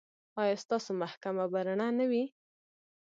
ایا 0.41 0.55
ستاسو 0.63 0.91
محکمه 1.01 1.45
به 1.51 1.59
رڼه 1.67 1.87
نه 1.99 2.05
وي؟ 2.09 2.25